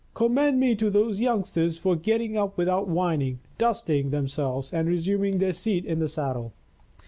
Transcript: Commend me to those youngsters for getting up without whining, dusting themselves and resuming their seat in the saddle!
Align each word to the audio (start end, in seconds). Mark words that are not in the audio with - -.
Commend 0.15 0.59
me 0.59 0.73
to 0.77 0.89
those 0.89 1.21
youngsters 1.21 1.77
for 1.77 1.95
getting 1.95 2.35
up 2.35 2.57
without 2.57 2.87
whining, 2.87 3.37
dusting 3.59 4.09
themselves 4.09 4.73
and 4.73 4.87
resuming 4.87 5.37
their 5.37 5.53
seat 5.53 5.85
in 5.85 5.99
the 5.99 6.07
saddle! 6.07 6.53